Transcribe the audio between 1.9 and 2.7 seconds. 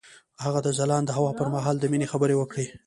مینې خبرې وکړې.